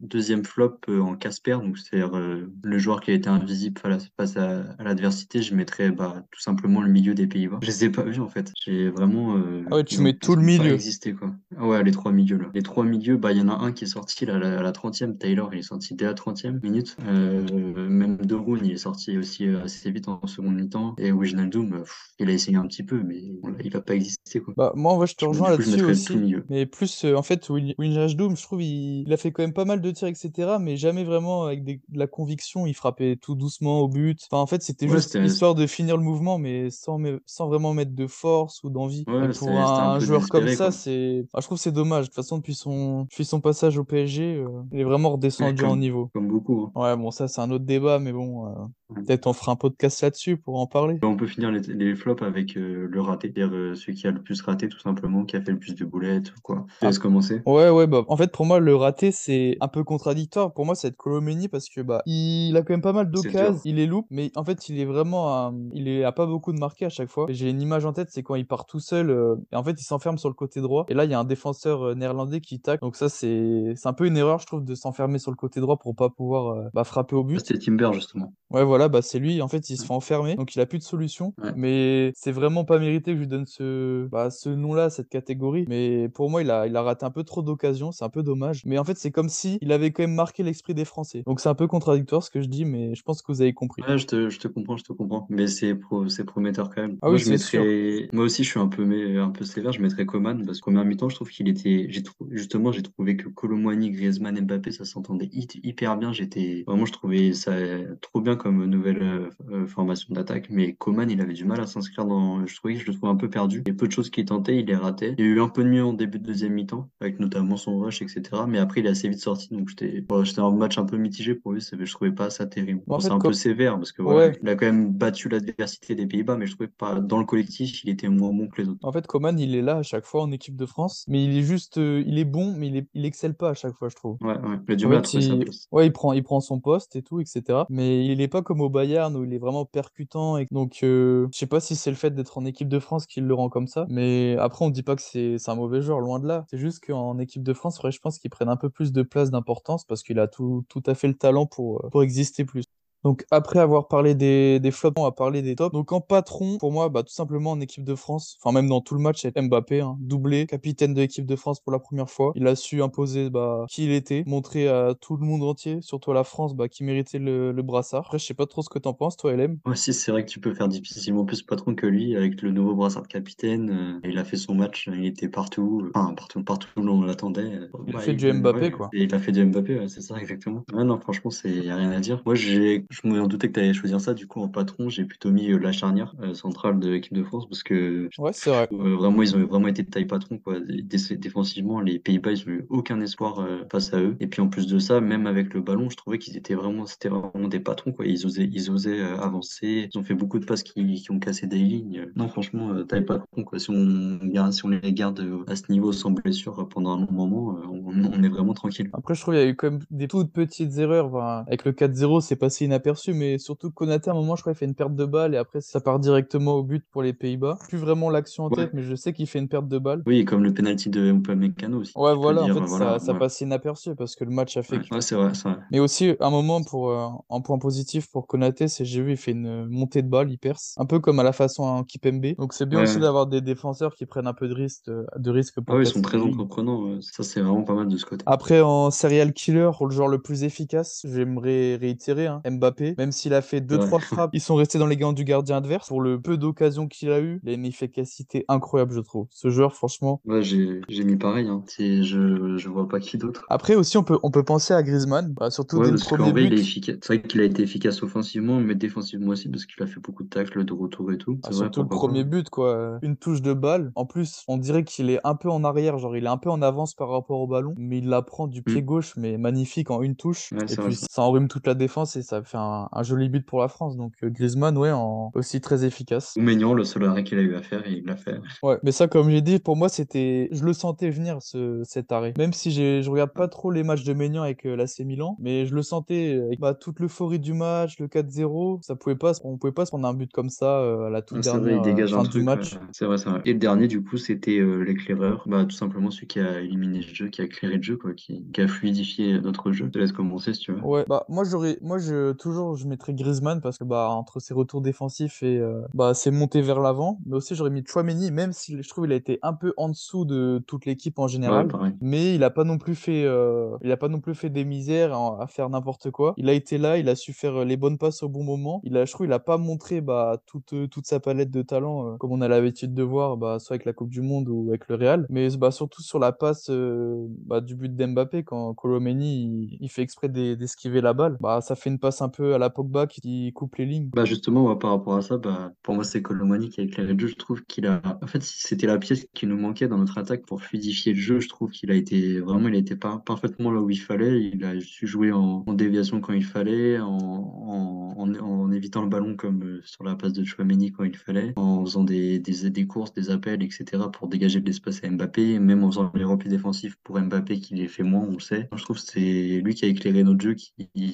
[0.00, 3.78] deuxième flop en Casper, donc c'est-à-dire le joueur qui a été invisible
[4.16, 7.58] face à, à, l'adversité, je mettrais bah, tout simplement le milieu des Pays-Bas.
[7.62, 8.52] Je les ai pas vus en fait.
[8.64, 10.72] J'ai vraiment, euh, Ah ouais, tu mets tout le milieu.
[10.72, 11.32] existé quoi.
[11.56, 12.50] Ah ouais, les trois milieux là.
[12.54, 14.58] Les trois milieux, bah il y en a un qui est sorti là, à la,
[14.58, 15.16] à la 30e.
[15.18, 16.96] Taylor, il est sorti dès la 30e minute.
[17.06, 20.94] Euh, même De Roon, il est sorti aussi euh, assez vite en seconde mi-temps.
[20.98, 21.84] Et Wijnaldum, euh,
[22.18, 24.54] il a essayé un petit peu, mais voilà, il va pas exister quoi.
[24.56, 26.34] Bah, moi, en vrai, je te rejoins là-dessus aussi.
[26.48, 29.04] Mais plus, euh, en fait, Wijnaldum, je trouve, il...
[29.06, 30.56] il a fait quand même pas mal de tirs, etc.
[30.60, 32.66] Mais jamais vraiment avec des- de la conviction.
[32.66, 34.20] Il frappait tout doucement au but.
[34.30, 37.48] Enfin, en fait, c'était Ouais, juste c'était histoire de finir le mouvement, mais sans, sans
[37.48, 39.04] vraiment mettre de force ou d'envie.
[39.06, 41.26] Ouais, pour un joueur comme ça, c'est...
[41.32, 42.04] Ah, je trouve c'est dommage.
[42.04, 45.64] De toute façon, depuis son, depuis son passage au PSG, euh, il est vraiment redescendu
[45.64, 46.10] en niveau.
[46.12, 46.72] comme beaucoup.
[46.76, 46.80] hein.
[46.80, 48.70] Ouais, bon, ça, c'est un autre débat, mais bon.
[48.94, 50.98] Peut-être on fera un podcast là-dessus pour en parler.
[51.02, 54.10] On peut finir les, les flops avec euh, le raté, c'est-à-dire euh, celui qui a
[54.10, 56.66] le plus raté, tout simplement, qui a fait le plus de boulettes, ou quoi.
[56.80, 57.42] Te laisse commencer.
[57.46, 60.52] Ouais, ouais, bah, en fait, pour moi, le raté, c'est un peu contradictoire.
[60.52, 63.60] Pour moi, c'est être Colomeni parce que, bah, il a quand même pas mal d'occasions,
[63.64, 66.52] il est loupe, mais en fait, il est vraiment, un- il est à pas beaucoup
[66.52, 67.26] de marquer à chaque fois.
[67.28, 69.80] J'ai une image en tête, c'est quand il part tout seul, euh, et en fait,
[69.80, 72.40] il s'enferme sur le côté droit, et là, il y a un défenseur euh, néerlandais
[72.40, 72.80] qui tacle.
[72.82, 75.60] Donc ça, c'est, c'est un peu une erreur, je trouve, de s'enfermer sur le côté
[75.60, 77.40] droit pour pas pouvoir, euh, bah, frapper au Ah, but.
[77.40, 78.32] C'était Timber, justement.
[78.50, 79.42] Ouais, voilà, bah c'est lui.
[79.42, 81.34] En fait, il se fait enfermer, donc il a plus de solution.
[81.42, 81.52] Ouais.
[81.56, 85.64] Mais c'est vraiment pas mérité que je lui donne ce, bah, ce nom-là, cette catégorie.
[85.68, 87.92] Mais pour moi, il a, il a raté un peu trop d'occasions.
[87.92, 88.62] C'est un peu dommage.
[88.66, 91.22] Mais en fait, c'est comme si il avait quand même marqué l'esprit des Français.
[91.26, 93.52] Donc c'est un peu contradictoire ce que je dis, mais je pense que vous avez
[93.52, 93.82] compris.
[93.86, 95.26] Ouais, je te, je te comprends, je te comprends.
[95.30, 96.98] Mais c'est pro, prometteur quand même.
[97.02, 97.62] Ah Moi, oui, je c'est sûr.
[97.62, 99.72] mettrais, moi aussi, je suis un peu, mais, un peu sévère.
[99.72, 103.28] Je mettrais Coman parce qu'au mi-temps, je trouve qu'il était, trou- justement, j'ai trouvé que
[103.28, 106.12] Colomboigny, Griezmann, Mbappé, ça s'entendait hy- hyper bien.
[106.12, 107.52] J'étais, vraiment, je trouvais ça
[108.00, 110.48] trop bien comme nouvelle euh, euh, formation d'attaque.
[110.50, 113.12] Mais Coman, il avait du mal à s'inscrire dans, je trouvais que je le trouvais
[113.12, 113.62] un peu perdu.
[113.66, 115.14] Il y a peu de choses qu'il tentait, il les ratait.
[115.18, 117.56] Il y a eu un peu de mieux en début de deuxième mi-temps, avec notamment
[117.56, 118.22] son rush, etc.
[118.48, 119.48] Mais après, il est assez vite sorti.
[119.50, 121.60] Donc, j'étais, bon, un match un peu mitigé pour lui.
[121.60, 122.82] Je trouvais pas ça terrible.
[122.86, 124.38] Bon, Bon, c'est un peu sévère parce que voilà, ouais.
[124.42, 127.82] il a quand même battu l'adversité des Pays-Bas, mais je trouvais pas dans le collectif,
[127.84, 128.78] il était moins bon que les autres.
[128.82, 131.36] En fait, Coman, il est là à chaque fois en équipe de France, mais il
[131.36, 133.88] est juste, euh, il est bon, mais il, est, il excelle pas à chaque fois,
[133.88, 134.16] je trouve.
[134.20, 135.68] Ouais, ouais, il a du En mal à fait, sa place.
[135.72, 137.60] Ouais, il prend, il prend son poste et tout, etc.
[137.68, 140.36] Mais il est pas comme au Bayern où il est vraiment percutant.
[140.36, 140.46] Et...
[140.50, 143.20] Donc, euh, je sais pas si c'est le fait d'être en équipe de France qui
[143.20, 143.86] le rend comme ça.
[143.88, 146.44] Mais après, on dit pas que c'est un mauvais joueur, loin de là.
[146.50, 149.30] C'est juste qu'en équipe de France, je pense qu'il prenne un peu plus de place
[149.30, 152.64] d'importance parce qu'il a tout, tout à fait le talent pour, euh, pour exister plus.
[153.04, 155.72] Donc après avoir parlé des, des flops, on va parler des tops.
[155.72, 158.80] Donc en patron, pour moi, bah, tout simplement en équipe de France, enfin même dans
[158.80, 162.10] tout le match, c'est Mbappé, hein, doublé, capitaine de l'équipe de France pour la première
[162.10, 162.32] fois.
[162.36, 166.10] Il a su imposer bah, qui il était, montrer à tout le monde entier, surtout
[166.10, 168.00] à la France, bah, qui méritait le, le brassard.
[168.00, 169.58] Après, je sais pas trop ce que t'en penses, toi, LM.
[169.64, 172.50] Moi aussi, c'est vrai que tu peux faire difficilement plus patron que lui avec le
[172.50, 173.70] nouveau brassard de capitaine.
[174.04, 177.02] euh, il a fait son match, il était partout, euh, enfin partout, partout où on
[177.02, 177.42] l'attendait.
[177.54, 178.90] euh, Il a fait du Mbappé, quoi.
[178.92, 180.64] il a fait du Mbappé, ouais, c'est ça exactement.
[180.72, 182.22] Ouais, non, franchement, c'est y a rien à dire.
[182.26, 184.14] Moi, j'ai, je me doutais que tu allais choisir ça.
[184.14, 187.22] Du coup, en patron, j'ai plutôt mis euh, la charnière euh, centrale de l'équipe de
[187.24, 188.68] France parce que Ouais, c'est vrai.
[188.72, 190.60] Euh, vraiment, ils ont vraiment été de taille patron, quoi.
[190.60, 194.16] Dé- dé- Défensivement, les Pays-Bas, ils ont eu aucun espoir face à eux.
[194.20, 196.86] Et puis, en plus de ça, même avec le ballon, je trouvais qu'ils étaient vraiment,
[196.86, 198.06] c'était vraiment des patrons, quoi.
[198.06, 199.88] Ils osaient, ils osaient avancer.
[199.92, 202.06] Ils ont fait beaucoup de passes qui, qui ont cassé des lignes.
[202.16, 203.58] Non, franchement, taille patron, quoi.
[203.58, 207.12] Si on garde, si on les garde à ce niveau sans blessure pendant un long
[207.12, 207.82] moment, on,
[208.12, 208.88] on est vraiment tranquille.
[208.92, 211.06] Après, je trouve qu'il y a eu quand même des toutes petites erreurs.
[211.06, 214.52] Enfin, avec le 4-0, c'est passé inaperçu, mais surtout Konaté, à un moment, je crois,
[214.52, 217.12] il fait une perte de balle et après, ça part directement au but pour les
[217.12, 217.58] Pays-Bas.
[217.68, 218.56] Plus vraiment l'action en Ouais.
[218.56, 220.02] tête, mais je sais qu'il fait une perte de balle.
[220.06, 221.92] Oui, comme le penalty de Upamecano aussi.
[221.96, 223.18] Ouais, voilà, en dire, fait, voilà, ça, ça ouais.
[223.18, 225.00] passe inaperçu parce que le match a fait Ouais, que.
[225.00, 225.56] c'est vrai, vrai.
[225.70, 229.16] Mais aussi, un moment pour euh, un point positif pour Konaté, c'est j'ai vu, il
[229.16, 230.74] fait une montée de balle, il perce.
[230.78, 232.34] Un peu comme à la façon en Kipembe.
[232.38, 235.54] Donc c'est bien aussi d'avoir des défenseurs qui prennent un peu de risque, de risque
[235.58, 237.00] Ah pour oui, ils sont très entreprenants.
[237.00, 238.24] Ça, c'est vraiment pas mal de ce côté.
[238.26, 242.69] Après, en serial killer, pour le joueur le plus efficace, j'aimerais réitérer hein, Mbappé.
[242.98, 243.86] Même s'il a fait C'est deux vrai.
[243.86, 245.88] trois frappes, ils sont restés dans les gants du gardien adverse.
[245.88, 249.26] Pour le peu d'occasions qu'il a eu, il a une efficacité incroyable, je trouve.
[249.30, 250.20] Ce joueur, franchement.
[250.24, 251.48] Ouais, j'ai mis pareil.
[251.48, 251.62] Hein.
[251.78, 253.44] Je, je vois pas qui d'autre.
[253.48, 256.04] Après aussi, on peut, on peut penser à Griezmann, bah, surtout Ouais, dès le parce
[256.04, 256.58] premier vrai, but.
[256.60, 256.96] efficace.
[257.02, 260.22] C'est vrai qu'il a été efficace offensivement, mais défensivement aussi, parce qu'il a fait beaucoup
[260.24, 261.38] de tacles de retour et tout.
[261.42, 262.28] Ah, vrai, surtout le premier pas.
[262.30, 262.98] but, quoi.
[263.02, 263.92] Une touche de balle.
[263.94, 266.50] En plus, on dirait qu'il est un peu en arrière, genre il est un peu
[266.50, 268.84] en avance par rapport au ballon, mais il la prend du pied Hmm.
[268.84, 270.52] gauche, mais magnifique en une touche.
[270.52, 271.06] Ouais, Et vrai, puis ça.
[271.08, 273.96] ça enrhume toute la défense et ça fait un, un joli but pour la France.
[273.96, 276.34] Donc euh, Griezmann, ouais, en- aussi très efficace.
[276.36, 278.40] Ou Maignan, le seul arrêt qu'il a eu à faire, il l'a fait.
[278.62, 282.12] Ouais, mais ça, comme j'ai dit, pour moi, c'était, je le sentais venir ce, cet
[282.12, 282.34] arrêt.
[282.38, 285.36] Même si j'ai, je regarde pas trop les matchs de Maignan avec euh, l'AC Milan,
[285.38, 289.32] mais je le sentais avec bah, toute l'euphorie du match, le 4-0, ça pouvait pas,
[289.44, 291.82] on pouvait pas se prendre un but comme ça euh, à la toute vrai, il
[291.82, 292.44] dernière euh, un fin du ouais.
[292.44, 292.76] match.
[292.92, 293.40] C'est vrai, c'est vrai.
[293.44, 295.44] Et le dernier, du coup, c'était euh, l'éclaireur.
[295.46, 298.12] Bah, tout simplement celui qui a éliminé le jeu, qui a éclairé le jeu, quoi,
[298.14, 299.86] qui, qui a fluidifié notre jeu.
[299.86, 300.80] Je te laisse commencer si tu veux.
[300.80, 304.54] Ouais, bah moi j'aurais moi je toujours je mettrais Griezmann parce que bah entre ses
[304.54, 308.52] retours défensifs et euh, bah ses montées vers l'avant, mais aussi j'aurais mis Tchouaméni même
[308.52, 311.68] si je trouve il a été un peu en dessous de toute l'équipe en général,
[312.00, 314.64] mais il a pas non plus fait euh, il a pas non plus fait des
[314.64, 316.34] misères à, à faire n'importe quoi.
[316.36, 318.80] Il a été là, il a su faire euh, les bonnes passes au bon moment.
[318.84, 321.62] Il a je trouve il a pas montré bah toute euh, toute sa palette de
[321.62, 324.48] talent euh, comme on a l'habitude de voir bah soit avec la Coupe du monde
[324.48, 328.74] ou avec le Real, mais bah surtout sur la passe bah, du but d'Mbappé quand
[328.74, 332.28] Colomeni il, il fait exprès d'e- d'esquiver la balle, bah ça fait une passe un
[332.28, 334.10] peu à la Pogba qui coupe les lignes.
[334.14, 337.18] Bah justement, par rapport à ça, bah, pour moi, c'est Colomani qui a éclairé le
[337.18, 337.28] jeu.
[337.28, 338.00] Je trouve qu'il a.
[338.22, 341.40] En fait, c'était la pièce qui nous manquait dans notre attaque pour fluidifier le jeu.
[341.40, 344.42] Je trouve qu'il a été vraiment, il a été par- parfaitement là où il fallait.
[344.42, 349.80] Il a su jouer en, déviation quand il fallait, en, évitant le ballon comme euh,
[349.84, 352.40] sur la passe de Chouameni quand il fallait, en faisant des,
[352.88, 353.84] courses, des appels, etc.
[354.12, 357.74] pour dégager de l'espace à Mbappé, même en faisant les replis défensifs pour Mbappé qui
[357.74, 358.68] les fait moins, on le sait.
[358.74, 360.54] Je trouve que c'est lui qui a éclairé notre jeu.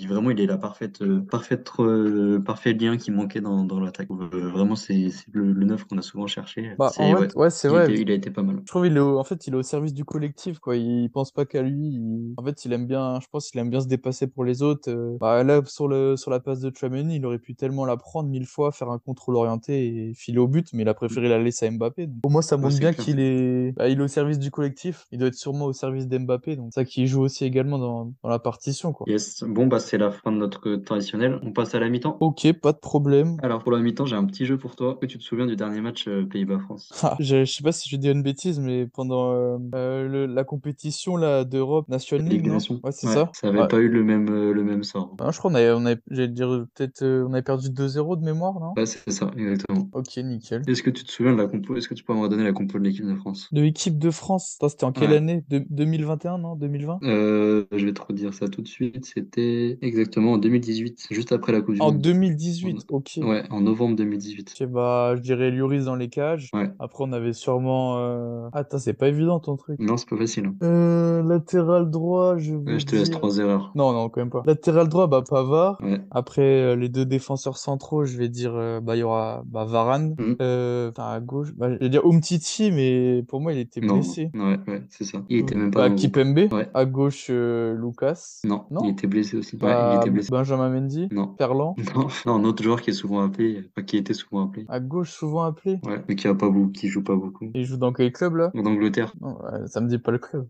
[0.07, 1.01] Vraiment, il est la parfaite,
[1.31, 4.09] parfaite, euh, parfait lien qui manquait dans, dans l'attaque.
[4.11, 6.73] Euh, vraiment, c'est le, le neuf qu'on a souvent cherché.
[6.79, 7.85] Bah, C'est- ouais, ouais, vrai.
[7.93, 8.61] était- il a été pas mal.
[8.65, 10.77] Je trouve il est au- en fait il est au service du collectif quoi.
[10.77, 11.77] Il pense pas qu'à lui.
[11.95, 14.63] il- En fait il aime bien, je pense qu'il aime bien se dépasser pour les
[14.63, 14.91] autres.
[14.91, 15.17] euh.
[15.21, 18.29] Bah, là sur le sur la passe de Tchouaméni, il aurait pu tellement la prendre
[18.29, 21.39] mille fois, faire un contrôle orienté et filer au but, mais il a préféré la
[21.39, 22.07] laisser à Mbappé.
[22.07, 25.07] Donc, pour moi ça montre bien qu'il est bah, il est au service du collectif.
[25.13, 26.57] Il doit être sûrement au service d'Mbappé.
[26.57, 29.07] Donc ça qui joue aussi également dans, dans la partition quoi.
[29.09, 29.45] Yes.
[29.47, 31.39] Bon, bah, c'est la fin de notre traditionnel.
[31.43, 32.17] On passe à la mi-temps.
[32.21, 33.37] Ok, pas de problème.
[33.43, 34.97] Alors, pour la mi-temps, j'ai un petit jeu pour toi.
[35.01, 36.91] Que tu te souviens du dernier match euh, Pays-Bas-France?
[37.03, 40.27] Ah, je, je sais pas si je dis une bêtise, mais pendant euh, euh, le-
[40.27, 42.55] la compétition là d'Europe Nation Ligue League, non?
[42.85, 43.31] Ouais, c'est Ouais, ça.
[43.35, 43.69] ça avait Ouais.
[43.69, 45.15] pas eu le même, le même sort.
[45.19, 48.25] Ah, je crois qu'on avait, on avait, j'allais dire peut-être, on avait perdu 2-0 de
[48.25, 48.75] mémoire, non?
[48.77, 49.89] Ouais, c'est ça, exactement.
[49.93, 50.63] Ok, nickel.
[50.67, 51.77] Est-ce que tu te souviens de la compo?
[51.77, 53.49] Est-ce que tu peux me redonner la compo de l'équipe de France?
[53.53, 55.45] De l'équipe de France, c'était en quelle année?
[55.49, 56.57] De- 2021, non?
[56.57, 56.99] 2020?
[57.03, 59.05] Euh, je vais te redire ça tout de suite.
[59.07, 61.99] C'était exactement en 2018, juste après la Coupe du En Monde.
[62.03, 63.19] 2018, ok.
[63.23, 64.55] Ouais, en novembre 2018.
[64.61, 66.51] Ok, bah, je dirais Lloris dans les cages.
[66.53, 66.71] Ouais.
[66.79, 67.97] Après, on avait sûrement.
[67.99, 68.49] Euh...
[68.53, 69.79] Ah, Attends, c'est pas évident ton truc.
[69.81, 70.47] Non, c'est pas facile.
[70.47, 70.55] hein.
[70.63, 73.73] Euh, latéral droit, je vais Ouais, je te laisse trois erreurs.
[73.75, 74.43] Non, non, quand même pas.
[74.47, 75.79] Latéral droit, bah, Pavard.
[75.83, 76.01] Ouais.
[76.11, 79.65] Après, euh, les deux défenseurs centraux, je vais dire, euh, bah, il y aura bah,
[79.65, 80.15] Varane.
[80.19, 80.37] Mhm.
[80.43, 83.95] Euh, putain, à gauche, bah, je vais dire Umtiti, mais pour moi, il était Non,
[83.95, 84.31] blessé.
[84.35, 85.19] ouais, ouais, c'est ça.
[85.29, 85.95] Il était même pas Bah.
[85.95, 86.39] Kipembe.
[86.53, 86.69] Ouais.
[86.75, 88.41] À gauche, Lucas.
[88.45, 89.57] Non, Non il était blessé aussi.
[89.57, 90.31] Ouais, Bah, il était blessé.
[90.31, 90.71] Benjamin
[91.13, 91.35] Non.
[91.39, 91.77] Ferland.
[91.97, 94.65] Non, non, un autre joueur qui est souvent appelé, enfin, qui était souvent appelé.
[94.69, 95.79] À gauche, souvent appelé.
[95.85, 97.51] Ouais, mais qui a pas beaucoup, qui joue pas beaucoup.
[97.55, 98.51] Il joue dans quel club, là?
[98.55, 100.47] En Angleterre, Non, ça me dit pas le club.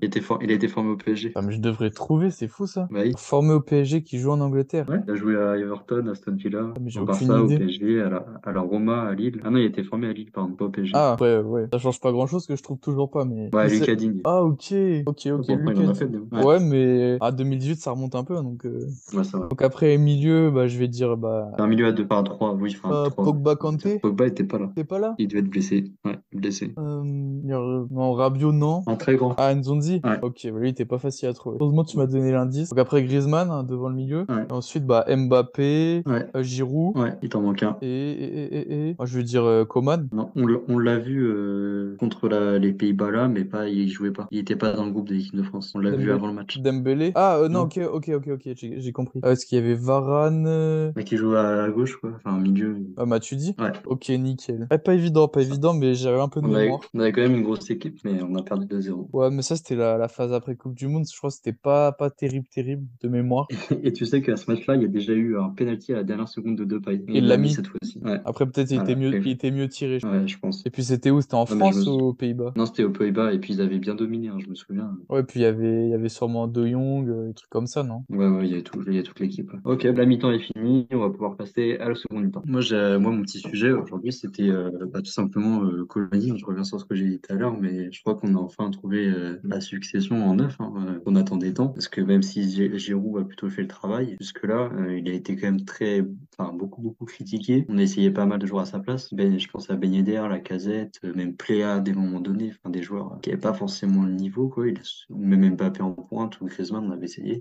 [0.00, 1.32] il était for- il a été formé au PSG.
[1.34, 2.88] Ah, mais je devrais trouver, c'est fou, ça.
[2.90, 3.12] Bah oui.
[3.16, 4.86] Formé au PSG qui joue en Angleterre.
[4.88, 7.46] Ouais, il a joué à Everton, à Aston Villa, Ah, mais j'ai au Barça, au
[7.46, 7.58] idée.
[7.58, 9.40] PSG, à la, à la Roma, à Lille.
[9.44, 10.92] Ah non, il était formé à Lille, pardon, pas au PSG.
[10.94, 11.66] Ah, ouais, ouais.
[11.72, 13.50] Ça change pas grand-chose que je trouve toujours pas, mais.
[13.54, 14.20] ouais, mais Lucas Digne.
[14.24, 14.74] Ah, ok.
[15.06, 15.50] Ok, ok.
[15.50, 16.44] A Lucas fait ouais.
[16.44, 18.64] Ouais, mais à 2018, ça remonte un peu, donc.
[18.66, 19.46] euh, Ouais, ça va.
[19.48, 21.50] Donc après, milieu, bah, je vais dire, bah.
[21.58, 23.24] Un milieu à deux par trois, oui, enfin, euh, trois.
[23.24, 23.98] Pogba Kanté.
[24.00, 24.70] Pogba était pas là.
[24.74, 25.14] T'es pas là?
[25.18, 25.84] Il devait être blessé.
[26.04, 26.74] Ouais, blessé.
[26.78, 28.82] Euh, non, Rabiot, non.
[28.86, 29.34] Un très grand.
[29.38, 30.00] Ah, Nzonzi?
[30.04, 30.18] Ouais.
[30.22, 31.58] Ok, bah lui, il était pas facile à trouver.
[31.60, 32.70] Heureusement, tu m'as donné l'indice.
[32.70, 34.26] Donc après, Griezmann, hein, devant le milieu.
[34.28, 34.46] Ouais.
[34.48, 36.96] Et ensuite, bah, Mbappé, Ouais, euh, Giroud.
[36.98, 37.76] ouais, il t'en manque un.
[37.82, 40.08] Et, et, et, et, et- Moi, je veux dire euh, Coman.
[40.12, 40.30] Non,
[40.68, 44.26] on l'a vu euh, contre la- les Pays-Bas là, mais pas, il jouait pas.
[44.30, 45.72] Il était pas dans le groupe de l'équipe de France.
[45.74, 46.58] On l'a vu avant le match.
[46.58, 47.12] Dembélé.
[47.14, 47.64] Ah, euh, non, Non.
[47.64, 48.48] ok, ok, ok, ok,
[48.78, 49.20] j'ai compris.
[49.24, 50.46] Est-ce qu'il y avait Varane?
[50.46, 52.12] euh, Mais qui joue à, à gauche, quoi.
[52.16, 52.76] Enfin, au milieu.
[52.96, 53.54] Ah, Matuidi?
[53.58, 53.72] Ouais.
[53.86, 54.66] Ok, nickel.
[54.84, 56.80] Pas évident, pas évident, mais j'avais un peu de On avait, mémoire.
[56.94, 59.08] on avait quand même une grosse équipe, mais on a perdu 2-0.
[59.12, 61.04] Ouais, mais ça, c'était la, la phase après Coupe du Monde.
[61.10, 63.46] Je crois que c'était pas, pas terrible, terrible de mémoire.
[63.82, 66.04] Et tu sais qu'à ce match-là, il y a déjà eu un penalty à la
[66.04, 67.02] dernière seconde de Depay.
[67.08, 67.50] Il l'a mis.
[67.50, 67.98] cette fois-ci.
[68.04, 68.20] Ouais.
[68.24, 69.98] Après, peut-être il Voilà, était mieux, après- il était mieux tiré.
[70.00, 70.64] je- Ouais, je pense.
[70.66, 71.20] Et puis, c'était où?
[71.20, 72.52] C'était en Ouais, France me ou aux Pays-Bas?
[72.56, 74.96] Non, c'était aux Pays-Bas et puis ils avaient bien dominé, hein, je me souviens.
[75.08, 77.66] Ouais, puis il y avait, il y avait sûrement De Jong, euh, des trucs comme
[77.66, 78.04] ça, non?
[78.10, 79.47] Ouais, ouais, il y a tout, il y a toute l'équipe.
[79.64, 82.42] Ok, la mi-temps est finie, on va pouvoir passer à la seconde mi-temps.
[82.44, 82.60] Moi,
[82.98, 86.38] moi, mon petit sujet aujourd'hui, c'était euh, bah, tout simplement euh, Colomani.
[86.38, 88.38] Je reviens sur ce que j'ai dit tout à l'heure, mais je crois qu'on a
[88.38, 91.68] enfin trouvé euh, la succession en neuf hein, qu'on attendait tant.
[91.68, 95.36] Parce que même si Gi- Giroud a plutôt fait le travail, jusque-là, il a été
[95.36, 96.04] quand même très,
[96.38, 97.64] enfin, beaucoup, beaucoup critiqué.
[97.68, 99.12] On a essayé pas mal de joueurs à sa place.
[99.14, 102.70] Ben, je pense à Ben Yedder, la Casette, même Pléa à des moments donnés, enfin,
[102.70, 104.68] des joueurs qui n'avaient pas forcément le niveau, quoi.
[104.68, 107.38] Il a- même Mbappé en pointe ou Griezmann, on avait essayé.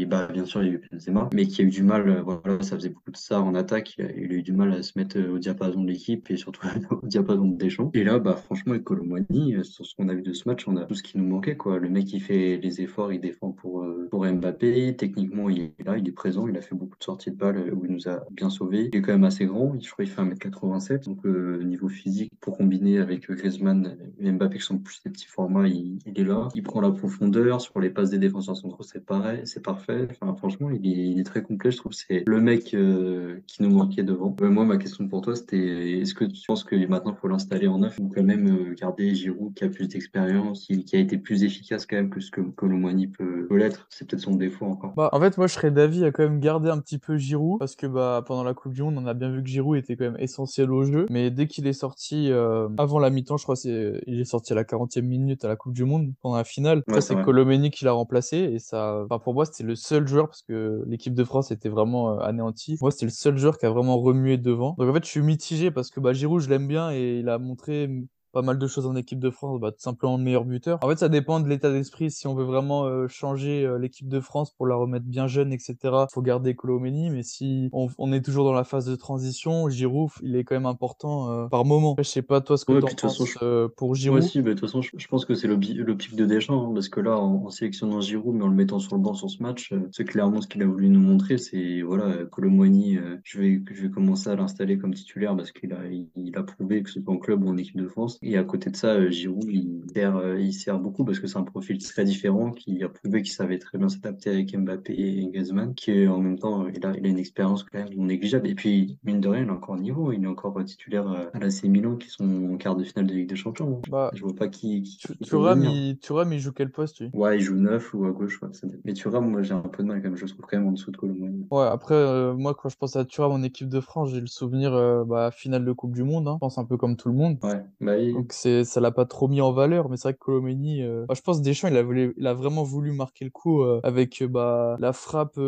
[0.00, 2.08] Et bah, bien sûr, il y a eu Benzema, mais qui a eu du mal,
[2.08, 3.96] euh, voilà, ça faisait beaucoup de ça en attaque.
[3.98, 6.62] Il a eu du mal à se mettre euh, au diapason de l'équipe et surtout
[6.90, 7.90] au diapason de Deschamps.
[7.94, 10.66] Et là, bah, franchement, avec Colomani, euh, sur ce qu'on a vu de ce match,
[10.68, 11.78] on a tout ce qui nous manquait, quoi.
[11.78, 14.96] Le mec, il fait les efforts, il défend pour, pour Mbappé.
[14.96, 17.72] Techniquement, il est là, il est présent, il a fait beaucoup de sorties de balles
[17.72, 18.88] où il nous a bien sauvés.
[18.92, 21.04] Il est quand même assez grand, je crois qu'il fait 1m87.
[21.04, 25.26] Donc, euh, niveau physique, pour combiner avec Griezmann et Mbappé qui sont plus des petits
[25.26, 26.48] formats, il, il est là.
[26.54, 27.60] Il prend la profondeur.
[27.60, 30.08] Sur les passes des défenseurs centraux, c'est pareil, c'est parfait.
[30.10, 31.70] Enfin, franchement, il est, il est très complet.
[31.70, 34.34] Je trouve que c'est le mec euh, qui nous manquait devant.
[34.42, 37.28] Euh, moi, ma question pour toi, c'était est-ce que tu penses que maintenant, il faut
[37.28, 40.96] l'installer en neuf ou quand même euh, garder Giroud qui a plus d'expérience, qui, qui
[40.96, 43.86] a été plus efficace quand même que ce que Colomani peut, peut l'être?
[43.88, 44.92] C'est peut-être son défaut encore.
[44.96, 47.58] Bah, en fait, moi, je serais d'avis à quand même garder un petit peu Giroud,
[47.58, 49.96] parce que bah, pendant la Coupe du Monde, on a bien vu que Giroud était
[49.96, 51.06] quand même essentiel au jeu.
[51.08, 54.52] Mais dès qu'il est sorti euh, avant la mi-temps, je crois c'est il est sorti
[54.52, 56.82] à la 40e minute à la Coupe du Monde pendant la finale.
[56.88, 57.22] Ouais, ça, c'est.
[57.22, 60.82] Colomeni qui l'a remplacé et ça, enfin, pour moi, c'était le seul joueur parce que
[60.86, 62.76] l'équipe de France était vraiment euh, anéantie.
[62.80, 64.74] Moi, c'est le seul joueur qui a vraiment remué devant.
[64.78, 67.28] Donc en fait, je suis mitigé parce que bah, Giroud, je l'aime bien et il
[67.28, 67.88] a montré
[68.32, 70.78] pas mal de choses en équipe de France, bah, tout simplement de meilleur buteur.
[70.82, 72.10] En fait, ça dépend de l'état d'esprit.
[72.10, 75.52] Si on veut vraiment euh, changer euh, l'équipe de France pour la remettre bien jeune,
[75.52, 75.76] etc.,
[76.10, 77.10] faut garder Colomeni.
[77.10, 80.66] Mais si on, est toujours dans la phase de transition, Giroud, il est quand même
[80.66, 81.94] important euh, par moment.
[81.98, 83.38] Je sais pas toi ce que tu penses
[83.76, 84.18] pour Giroud.
[84.18, 87.00] Moi aussi, de toute façon, je, pense que c'est l'optique de Deschamps, hein, parce que
[87.00, 90.04] là, en, sélectionnant Giroud, mais en le mettant sur le banc sur ce match, c'est
[90.04, 94.30] clairement ce qu'il a voulu nous montrer, c'est voilà, Colomani, je vais je vais commencer
[94.30, 95.82] à l'installer comme titulaire parce qu'il a
[96.16, 98.18] il, a prouvé que ce soit en club ou en équipe de France.
[98.22, 101.26] Et à côté de ça, euh, Giroud, il sert, euh, il sert beaucoup parce que
[101.26, 104.92] c'est un profil très différent qui a prouvé qu'il savait très bien s'adapter avec Mbappé
[104.92, 108.04] et Griezmann, qui en même temps, il a, il a une expérience quand même non
[108.04, 108.48] négligeable.
[108.48, 110.12] Et puis, mine de rien, il a encore niveau.
[110.12, 113.14] Il est encore titulaire euh, à l'AC Milan qui sont en quart de finale de
[113.14, 113.82] Ligue des Champions.
[113.90, 114.82] Bah, je vois pas qui.
[114.82, 115.98] qui Thuram, il,
[116.32, 117.10] il joue quel poste lui?
[117.12, 118.40] Ouais, il joue neuf ou à gauche.
[118.40, 118.50] Ouais,
[118.84, 120.16] mais Thuram, moi, j'ai un peu de mal quand même.
[120.16, 121.26] Je le trouve quand même en dessous de Colombo.
[121.50, 124.72] Ouais, après, moi, quand je pense à Thuram en équipe de France, j'ai le souvenir
[125.06, 126.28] bah, finale de Coupe du Monde.
[126.28, 126.34] Hein.
[126.34, 127.38] Je pense un peu comme tout le monde.
[127.42, 130.18] Ouais, bah, Donc, c'est ça l'a pas trop mis en valeur, mais c'est vrai que
[130.18, 133.30] Colomeni, euh, bah, je pense Deschamps, il a, voulu, il a vraiment voulu marquer le
[133.30, 135.38] coup euh, avec euh, bah, la frappe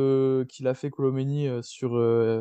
[0.49, 1.95] qu'il a fait Colomeni sur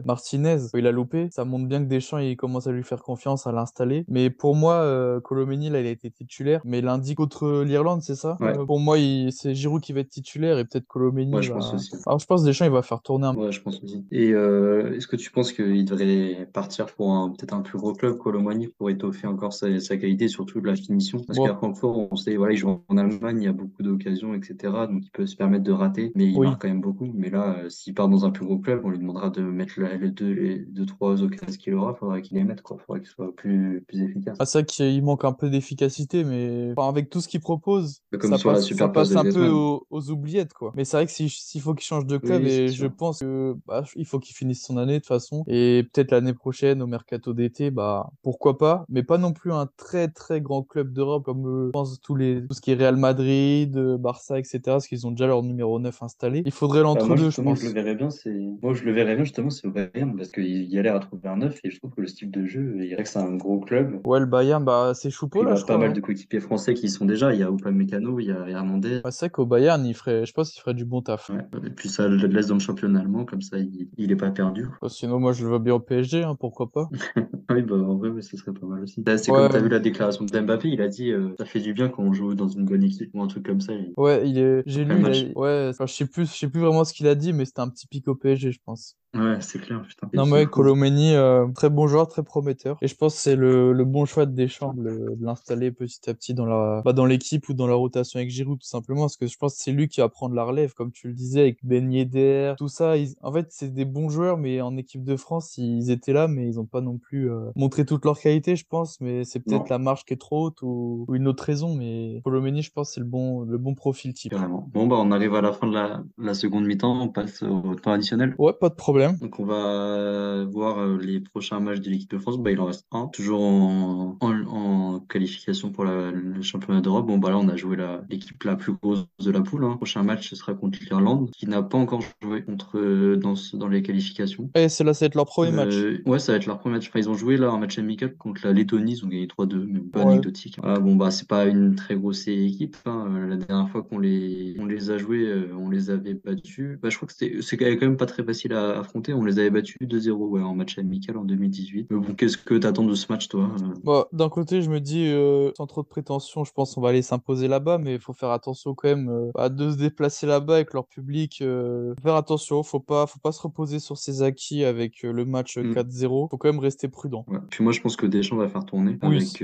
[0.06, 0.58] Martinez.
[0.74, 1.30] Il a loupé.
[1.32, 4.06] Ça montre bien que Deschamps, il commence à lui faire confiance, à l'installer.
[4.08, 6.62] Mais pour moi, Colomeni, là, il a été titulaire.
[6.66, 8.38] Mais lundi contre l'Irlande, c'est ça?
[8.66, 8.98] Pour moi,
[9.32, 11.32] c'est Giroud qui va être titulaire et peut-être Colomeni.
[11.42, 11.96] je pense aussi.
[12.06, 14.04] Alors, je pense Deschamps, il va faire tourner un Ouais, je pense aussi.
[14.12, 18.68] Et est-ce que tu penses qu'il devrait partir pour peut-être un plus gros club, Colomani,
[18.68, 21.20] pour étoffer encore sa, sa qualité, surtout de la finition.
[21.20, 24.34] Parce qu'à Francfort, on sait, voilà, il joue en Allemagne, il y a beaucoup d'occasions,
[24.34, 24.56] etc.
[24.90, 27.10] Donc il peut se permettre de rater, mais il marque quand même beaucoup.
[27.14, 29.80] Mais là, euh, s'il part dans un plus gros club, on lui demandera de mettre
[29.80, 32.78] les deux, les deux, trois occasions qu'il aura, faudra qu'il les mette, quoi.
[32.86, 34.38] Faudra qu'il soit plus, plus efficace.
[34.40, 38.38] Ah, c'est vrai qu'il manque un peu d'efficacité, mais avec tout ce qu'il propose, comme
[38.38, 40.74] ça passe, ça passe un peu aux, oubliettes, quoi.
[40.76, 43.84] Mais c'est vrai que s'il faut qu'il change de club, et je pense que bah,
[43.96, 47.34] il faut qu'il finisse son année de toute façon, et peut-être l'année prochaine au mercato
[47.34, 51.48] d'été, bah pourquoi pas, mais pas non plus un très très grand club d'Europe comme
[51.48, 54.60] euh, je pense tous les tout ce qui est Real Madrid, euh, Barça, etc.
[54.66, 56.44] Parce qu'ils ont déjà leur numéro 9 installé.
[56.46, 57.62] Il faudrait bah, l'entre-deux, je pense.
[57.62, 60.32] Je le verrais bien, c'est moi je le verrais bien justement, c'est au Bayern parce
[60.32, 62.46] qu'il y a l'air à trouver un 9 et je trouve que le style de
[62.46, 64.02] jeu, il que c'est un gros club.
[64.06, 65.54] Ouais, le Bayern, bah c'est Choupo là.
[65.56, 67.34] Il y a pas mal de coéquipiers français qui y sont déjà.
[67.34, 69.02] Il y a Upamecano, il y a Hernandez.
[69.04, 71.32] Bah, c'est vrai qu'au Bayern, il ferait, je pense qu'il ferait du bon taf.
[71.66, 74.32] Et puis ça le laisse dans le championnat allemand, comme ça il, il est pas
[74.32, 74.68] perdu.
[74.82, 76.90] Bah, sinon, moi je le vois bien au PSG, hein, pourquoi pas.
[77.50, 79.04] oui, bah en vrai, ce serait pas mal aussi.
[79.18, 81.60] C'est comme tu as vu la déclaration de Mbappé, il a dit euh, ça fait
[81.60, 83.74] du bien quand on joue dans une bonne équipe ou un truc comme ça.
[83.98, 84.64] Ouais, il est.
[84.66, 85.34] J'ai lu.
[85.36, 87.70] Ouais, je sais plus, je sais plus vraiment ce qu'il a dit, mais c'était un
[87.70, 88.98] petit pic au PSG, je pense.
[89.16, 90.10] Ouais, c'est clair, putain.
[90.14, 92.78] Non, mais Colomeni, euh, très bon joueur, très prometteur.
[92.82, 96.16] Et je pense que c'est le, le bon choix de Deschamps de l'installer petit à
[96.16, 99.02] petit dans la, bah, dans l'équipe ou dans la rotation avec Giroud, tout simplement.
[99.02, 101.14] Parce que je pense que c'est lui qui va prendre la relève, comme tu le
[101.14, 102.96] disais, avec Ben Yedder, tout ça.
[103.22, 106.48] En fait, c'est des bons joueurs, mais en équipe de France, ils étaient là, mais
[106.50, 109.00] ils n'ont pas non plus euh, montré toute leur qualité, je pense.
[109.00, 111.76] Mais c'est peut-être la marche qui est trop haute ou, ou une autre raison.
[111.76, 114.32] Mais Colomeni, je pense, c'est le bon, le bon profil type.
[114.32, 114.68] Carrément.
[114.74, 117.00] Bon, bah, on arrive à la fin de la, la seconde mi-temps.
[117.00, 118.34] On passe au temps additionnel.
[118.40, 119.03] Ouais, pas de problème.
[119.12, 122.38] Donc on va voir euh, les prochains matchs de l'équipe de France.
[122.38, 127.08] Bah, il en reste un, toujours en, en, qualification pour la, le championnat d'Europe.
[127.08, 127.78] Bon, bah là, on a joué
[128.10, 129.66] l'équipe la, plus grosse de la poule.
[129.66, 129.72] Hein.
[129.72, 133.34] Le prochain match, ce sera contre l'Irlande, qui n'a pas encore joué contre, euh, dans,
[133.54, 134.50] dans les qualifications.
[134.56, 135.74] Et c'est là, ça va être leur premier match.
[135.74, 136.88] Euh, ouais, ça va être leur premier match.
[136.90, 139.66] Enfin, ils ont joué là un match amical contre la Lettonie, ils ont gagné 3-2,
[139.68, 140.60] mais pas anecdotique.
[140.62, 142.78] bon, bah, c'est pas une très grosse équipe.
[142.86, 143.28] Hein.
[143.30, 146.78] La dernière fois qu'on les, on les a joués, on les avait battus.
[146.82, 148.93] Bah, je crois que c'est quand même pas très facile à affronter.
[148.96, 151.88] On les avait battus 2-0 ouais, en match amical en 2018.
[151.90, 153.50] Mais bon, qu'est-ce que tu attends de ce match, toi
[153.84, 156.90] bah, D'un côté, je me dis, euh, sans trop de prétention, je pense qu'on va
[156.90, 160.28] aller s'imposer là-bas, mais il faut faire attention quand même euh, à de se déplacer
[160.28, 161.40] là-bas avec leur public.
[161.42, 165.58] Euh, faire attention, faut pas, faut pas se reposer sur ses acquis avec le match
[165.58, 166.26] 4-0.
[166.26, 166.30] Mm.
[166.30, 167.26] Faut quand même rester prudent.
[167.50, 169.44] Puis moi, je pense que Deschamps va faire tourner avec,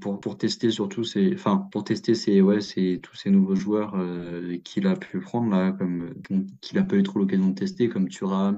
[0.00, 2.58] pour, pour tester surtout enfin, pour tester ouais,
[3.02, 3.94] tous ces nouveaux joueurs
[4.64, 6.10] qu'il a pu prendre là, comme
[6.60, 8.56] qu'il a pas eu trop l'occasion de tester, comme Thuram,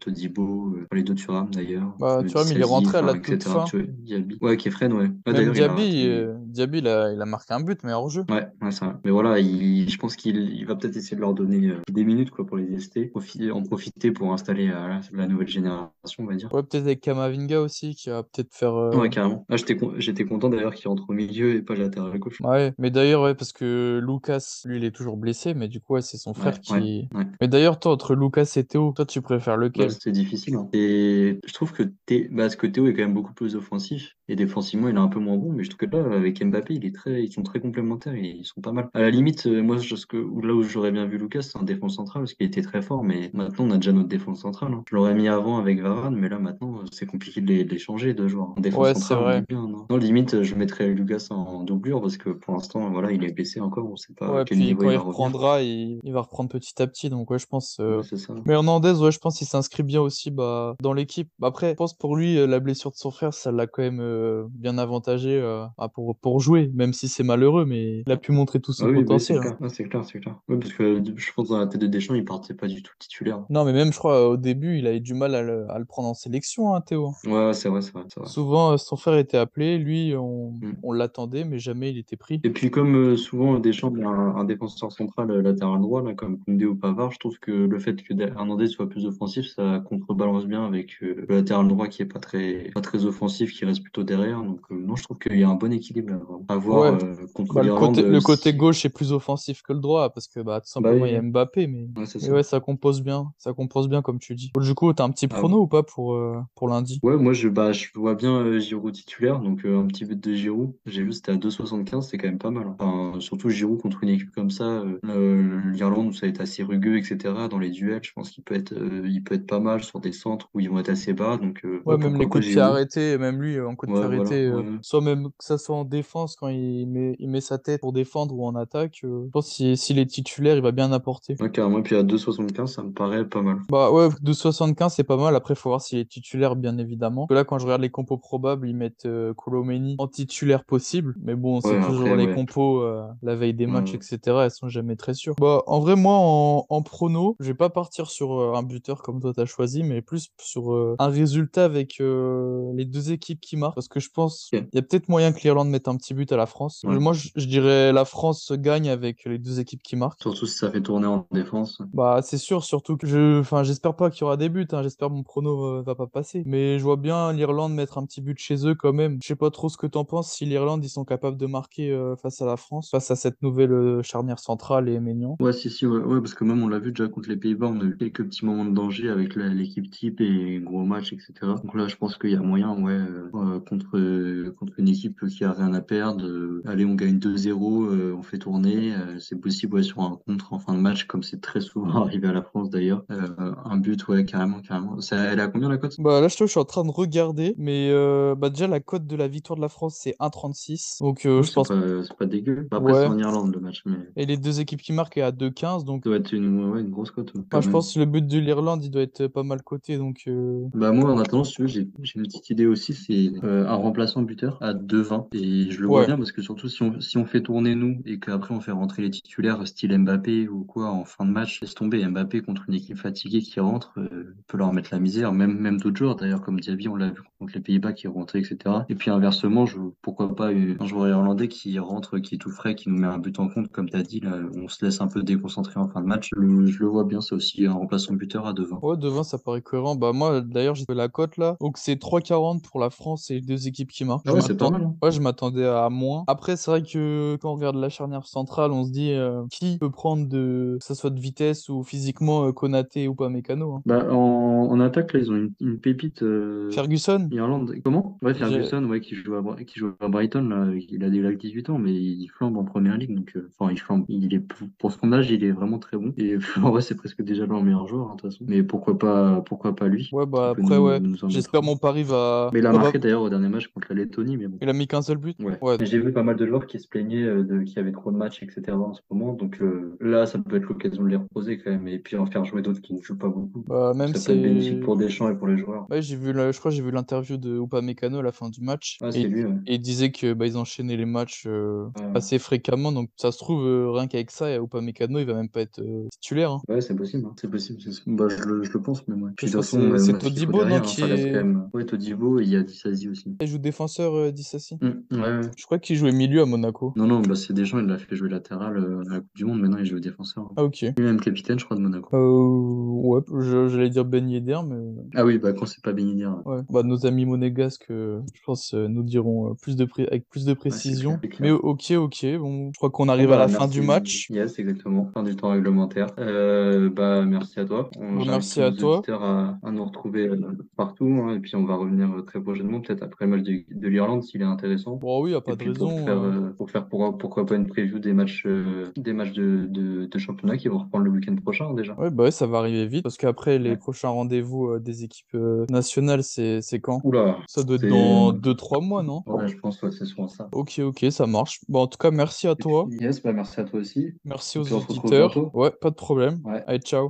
[0.00, 1.94] Todibo, les deux Thuram d'ailleurs.
[1.98, 3.64] Bah, Thuram, il est rentré à la toute fin.
[3.98, 4.38] Diaby.
[4.40, 5.10] Ouais, Kefren, ouais.
[5.26, 8.08] Même Diaby, il a, euh, Diaby il, a, il a marqué un but, mais hors
[8.10, 8.24] jeu.
[8.28, 9.00] Ouais, ouais ça.
[9.04, 12.04] Mais voilà, il, je pense qu'il il va peut-être essayer de leur donner euh, des
[12.04, 13.12] minutes quoi, pour les tester,
[13.52, 16.52] en profiter pour installer euh, la nouvelle génération, on va dire.
[16.52, 18.74] Ouais, peut-être avec Kamavinga aussi, qui va peut-être faire.
[18.74, 19.46] Ouais, carrément.
[19.48, 22.40] Ah, J'étais content d'ailleurs qu'il rentre au milieu et pas latéral gauche.
[22.40, 25.94] Ouais, mais d'ailleurs, ouais, parce que Lucas, lui, il est toujours blessé, mais du coup,
[25.94, 27.08] ouais, c'est son frère qui.
[27.40, 29.56] Mais d'ailleurs, toi, entre Lucas et Théo, toi, tu préfères
[29.88, 30.54] C'est difficile.
[30.54, 30.68] Hein.
[30.72, 31.82] Et je trouve que,
[32.30, 34.16] bah, que Théo est quand même beaucoup plus offensif.
[34.30, 35.52] Et défensivement, il est un peu moins bon.
[35.52, 38.20] Mais je trouve que là, avec Mbappé, il est très, ils sont très complémentaires et
[38.40, 38.88] ils sont pas mal.
[38.94, 41.62] À la limite, euh, moi, je, que, là où j'aurais bien vu Lucas, c'est un
[41.62, 43.02] défense central parce qu'il était très fort.
[43.04, 44.72] Mais maintenant, on a déjà notre défense centrale.
[44.72, 44.84] hein.
[44.88, 47.70] Je l'aurais mis avant avec Varane, mais là, maintenant, euh, c'est compliqué de les, de
[47.70, 48.54] les changer, deux joueurs.
[48.56, 49.44] En défense Ouais, c'est centrale, vrai.
[49.48, 49.66] bien.
[49.68, 53.32] Non, Non, limite, je mettrais Lucas en doublure parce que pour l'instant, voilà, il est
[53.32, 53.90] blessé encore.
[53.90, 56.48] On sait pas Ouais, quel puis niveau quand il va reprendra, il, il va reprendre
[56.50, 57.10] petit à petit.
[57.10, 57.78] Donc, ouais, je pense.
[57.80, 58.34] euh, Ouais, ça.
[58.46, 61.28] Mais Hernandez, ouais, je pense qu'il s'inscrit bien aussi bah, dans l'équipe.
[61.42, 64.00] Après, je pense pour lui, euh, la blessure de son frère, ça l'a quand même
[64.00, 64.19] euh,
[64.50, 68.32] bien avantagé euh, bah, pour, pour jouer, même si c'est malheureux, mais il a pu
[68.32, 69.38] montrer tout Ah son oui, c'est potentiel.
[69.38, 69.40] hein.
[69.42, 69.56] clair.
[69.62, 70.36] Ah, c'est clair, c'est clair.
[70.48, 72.92] Ouais, parce que je pense dans la tête de Deschamps, il partait pas du tout
[72.98, 73.44] titulaire.
[73.50, 75.84] Non, mais même, je crois, au début, il avait du mal à le, à le
[75.84, 77.12] prendre en sélection, hein, Théo.
[77.26, 78.26] Ouais, c'est vrai, c'est vrai, vrai.
[78.26, 80.72] Souvent, euh, son frère était appelé, lui, on, Mm.
[80.82, 82.40] on l'attendait, mais jamais il était pris.
[82.44, 86.14] Et puis comme euh, souvent Deschamps a un, un défenseur central euh, latéral droit, là,
[86.14, 89.82] comme Koundé ou Pavard, je trouve que le fait que Hernandez soit plus offensif, ça
[89.88, 93.64] contrebalance bien avec euh, le latéral droit qui est pas très, pas très offensif, qui
[93.64, 94.42] reste plutôt derrière.
[94.42, 96.12] Donc euh, non, je trouve qu'il y a un bon équilibre
[96.48, 99.12] à voir Ouais, euh, contre bah, le côté, euh, le côté si- gauche est plus
[99.12, 101.22] offensif que le droit, parce que bah, tout Bah simplement, oui, il y a.
[101.22, 102.18] Mbappé, mais, Ouais, ça.
[102.32, 103.32] ouais, ça compose bien.
[103.38, 104.52] Ça compose bien, comme tu dis.
[104.60, 106.98] Du coup, t'as un petit Ah, prono ou pas pour, euh, pour lundi?
[107.02, 110.20] Ouais, moi je, bah, je vois bien euh, Giroud titulaire, donc euh, un petit but
[110.20, 110.74] de Giroud.
[110.86, 112.66] J'ai vu c'était à 2,75, c'est quand même pas mal.
[112.66, 112.76] hein.
[112.78, 116.40] Enfin, surtout Giroud contre une équipe comme ça, euh, euh, l'Irlande où ça va être
[116.40, 117.48] assez rugueux, etc.
[117.48, 120.00] Dans les duels, je pense qu'il peut être, euh, il peut être pas mal sur
[120.00, 121.36] des centres où ils vont être assez bas.
[121.38, 123.92] Donc euh, Ouais, même les coups de pied arrêtés, même lui, euh, en coup de
[124.08, 124.30] Ouais, voilà.
[124.32, 124.64] euh, ouais.
[124.82, 127.92] soit même que ça soit en défense quand il met, il met sa tête pour
[127.92, 130.92] défendre ou en attaque, euh, je pense que si- s'il est titulaire, il va bien
[130.92, 131.36] apporter.
[131.40, 131.82] Ouais, carrément.
[131.82, 133.58] Puis à 2,75, ça me paraît pas mal.
[133.70, 135.34] Bah ouais, de 75, c'est pas mal.
[135.36, 137.26] Après, faut voir s'il est titulaire, bien évidemment.
[137.26, 140.64] Parce que là, quand je regarde les compos probables, ils mettent euh, Colomeni en titulaire
[140.64, 141.14] possible.
[141.22, 142.34] Mais bon, c'est Ouais, toujours après, les ouais.
[142.34, 144.18] compos euh, la veille des matchs, etc.
[144.44, 145.34] Elles sont jamais très sûres.
[145.40, 149.02] Bah, en vrai, moi, en, en prono, je vais pas partir sur euh, un buteur
[149.02, 153.56] comme toi t'as choisi, mais plus sur un résultat avec euh, les deux équipes qui
[153.56, 153.76] marquent.
[153.80, 154.62] Parce que je pense Ok.
[154.72, 156.84] il y a peut-être moyen que l'Irlande mette un petit but à la France.
[156.86, 156.98] Ouais.
[156.98, 160.20] Moi, je, je dirais la France gagne avec les deux équipes qui marquent.
[160.20, 161.80] Surtout si ça fait tourner en défense.
[161.94, 164.82] Bah, c'est sûr, surtout que je, enfin, j'espère pas qu'il y aura des buts, hein,
[164.82, 166.42] j'espère mon prono euh, va pas passer.
[166.44, 169.18] Mais je vois bien l'Irlande mettre un petit but chez eux quand même.
[169.22, 171.90] Je sais pas trop ce que t'en penses, si l'Irlande, ils sont capables de marquer
[171.90, 175.36] euh, face à la France, face à cette nouvelle euh, charnière centrale et Maignan.
[175.40, 177.68] Ouais, si, si, ouais, ouais, parce que même on l'a vu déjà contre les Pays-Bas,
[177.68, 181.32] on a eu quelques petits moments de danger avec l'équipe type et gros match, etc.
[181.62, 185.26] Donc là, je pense qu'il y a moyen, ouais, euh, contre, euh, contre une équipe
[185.28, 186.26] qui a rien à perdre.
[186.26, 188.92] euh, allez, on gagne 2-0, euh, on fait tourner.
[189.18, 192.28] c'est possible, ouais, sur un contre en fin de match, comme c'est très souvent arrivé
[192.28, 193.04] à la France d'ailleurs.
[193.08, 195.00] Un but, ouais, carrément, carrément.
[195.00, 195.94] Ça, elle est à combien la cote?
[195.98, 197.90] Bah là, je, je suis en train de regarder, mais
[198.36, 200.98] bah déjà, la cote de la victoire de la France, c'est 1,36.
[201.00, 202.66] Donc, euh, je pense, pas, c'est pas dégueu.
[202.70, 205.32] Après, c'est en Irlande le match, mais Et les deux équipes qui marquent est à
[205.32, 205.84] 2,15.
[205.84, 208.38] Donc, ça doit être une, ouais, une grosse cote, je pense que le but de
[208.38, 209.96] l'Irlande, il doit être pas mal coté.
[209.98, 212.94] Donc, euh, Bah moi en attendant si tu veux j'ai j'ai une petite idée aussi
[212.94, 216.06] c'est euh, un remplaçant buteur à 2,20 et je le vois ouais.
[216.06, 218.70] bien parce que surtout si on si on fait tourner nous et qu'après on fait
[218.72, 222.64] rentrer les titulaires style Mbappé ou quoi en fin de match laisse tomber Mbappé contre
[222.68, 226.16] une équipe fatiguée qui rentre euh, peut leur mettre la misère même même d'autres joueurs
[226.16, 229.10] d'ailleurs comme Diaby on l'a vu contre les Pays-Bas qui est rentré etc et puis
[229.10, 232.98] inversement je pourquoi pas un joueur irlandais qui rentre qui est tout frais qui nous
[232.98, 235.22] met un but en compte comme tu as dit là on se laisse un peu
[235.22, 238.46] déconcentrer en fin de match Le- je le vois bien c'est aussi un remplaçant buteur
[238.46, 239.94] à 2,20 Ouais, devant, ça paraît cohérent.
[239.94, 241.56] Bah, moi, d'ailleurs, j'ai fait la cote là.
[241.60, 244.26] Donc, c'est 3,40 pour la France et deux équipes qui marquent.
[244.26, 244.70] ah Je ouais c'est pas m'attends.
[244.70, 244.94] mal hein.
[245.02, 246.24] Ouais, je m'attendais à moins.
[246.26, 249.78] Après, c'est vrai que quand on regarde la charnière centrale, on se dit euh, qui
[249.78, 253.74] peut prendre de, que ça soit de vitesse ou physiquement, euh, Konaté ou pas Mécano.
[253.74, 253.82] hein.
[253.86, 257.74] Bah, en, en attaque, là, ils ont une, une pépite euh, Ferguson, Irlande.
[257.84, 258.18] Comment?
[258.22, 260.66] Ouais, Ferguson, ouais, qui joue à, qui joue à Brighton, là.
[260.90, 263.14] Il a, que 18 ans, mais il flambe en première ligue.
[263.16, 264.04] Donc, euh, enfin, il flambe.
[264.08, 264.42] Il est,
[264.78, 266.12] pour son âge, il est vraiment très bon.
[266.16, 268.44] Et en vrai, c'est presque déjà leur meilleur joueur, hein, de toute façon.
[268.46, 270.08] Mais pourquoi pas, pourquoi pas lui?
[270.12, 271.00] ouais, bah après, nous, ouais.
[271.28, 272.50] J'espère mon pari va.
[272.52, 274.58] Mais il a marqué d'ailleurs au dernier match contre la Lettonie, mais bon.
[274.60, 275.36] Il a mis qu'un seul but.
[275.40, 275.58] Ouais.
[275.60, 275.76] Ouais.
[275.80, 277.92] Mais J'ai vu pas mal de joueurs qui se plaignaient euh, de, qu'il y avait
[277.92, 278.72] trop de matchs, etc.
[278.72, 279.32] en ce moment.
[279.34, 281.88] Donc euh, là, ça peut être l'occasion de les reposer quand même.
[281.88, 283.64] Et puis en faire jouer d'autres qui ne jouent pas beaucoup.
[283.66, 285.86] Bah, même Ça peut être bénéfique pour Deschamps et pour les joueurs.
[285.90, 288.48] Ouais, j'ai vu, la- je crois que j'ai vu l'interview de Upamecano à la fin
[288.50, 288.98] du match.
[289.02, 289.54] Ah, Et, lui, ouais.
[289.66, 292.10] et il disait que bah, ils enchaînaient les matchs euh, Ouais.
[292.14, 292.92] assez fréquemment.
[292.92, 296.06] Donc ça se trouve, euh, rien qu'avec ça, Upamecano, il va même pas être euh,
[296.10, 296.52] titulaire.
[296.52, 296.60] hein.
[296.68, 297.34] Ouais, c'est possible, hein.
[297.40, 297.80] C'est possible.
[297.80, 299.02] c'est- Bah, je le, je le pense.
[299.02, 301.32] Puis de toute que façon, c'est Todibo, non, qui est...
[301.32, 301.68] même.
[301.72, 303.29] Ouais, Todibo et il y a Dissasi aussi.
[303.40, 304.76] Il joue défenseur euh, Dissassi?
[304.80, 305.40] Mm, ouais, ouais.
[305.56, 306.92] Je crois qu'il jouait milieu à Monaco.
[306.96, 309.44] Non, non, bah, c'est Deschamps, il l'a fait jouer latéral euh, à la Coupe du
[309.44, 309.60] Monde.
[309.60, 310.50] Maintenant, il joue défenseur.
[310.56, 310.84] Ah, ok.
[310.98, 312.08] Lui-même capitaine, je crois, de Monaco.
[312.16, 313.20] Euh, ouais,
[313.68, 314.76] j'allais dire Ben Yedder, mais
[315.14, 316.30] Ah oui, bah, quand c'est pas Ben Yedder.
[316.44, 316.60] Ouais.
[316.70, 320.28] Bah, nos amis monégasques, euh, je pense, euh, nous diront euh, plus de pré- avec
[320.28, 321.18] plus de précision.
[321.18, 322.26] clair, Mais ok, ok.
[322.38, 324.28] Bon, je crois qu'on Bon, arrive à la bah, fin du match.
[324.30, 325.10] Yes, exactement.
[325.14, 326.08] Fin du temps réglementaire.
[326.18, 327.90] Euh, bah, merci à toi.
[327.98, 329.02] On, j'invite merci à toi.
[329.08, 330.30] à, à nous retrouver
[330.76, 331.06] partout.
[331.06, 334.22] hein, et puis, on va revenir très prochainement, peut-être après le match de, de l'Irlande,
[334.24, 334.96] s'il est intéressant.
[334.96, 335.96] Bon, oui, y a Et pas de pour raison.
[336.04, 339.66] faire, euh, pour faire pour- pourquoi pas une preview des matchs, euh, des matchs de,
[339.68, 341.94] de, de championnat qui vont reprendre le week-end prochain, déjà.
[341.94, 343.76] Ouais, bah ouais, ça va arriver vite parce qu'après les Ouais.
[343.76, 345.36] prochains rendez-vous euh, des équipes
[345.70, 347.00] nationales, c'est c'est quand?
[347.04, 349.22] Oula, Ça doit être dans 2-3 mois, non?
[349.26, 350.48] Ouais, je pense que c'est souvent ça.
[350.52, 351.60] Ok, ok, ça marche.
[351.68, 352.86] Bon, en tout cas, merci à Et toi.
[352.88, 354.14] puis, yes, bah, merci à toi aussi.
[354.24, 355.54] Merci aux auditeurs.
[355.54, 356.40] Ouais, pas de problème.
[356.44, 356.62] Ouais.
[356.66, 357.08] Allez, ciao.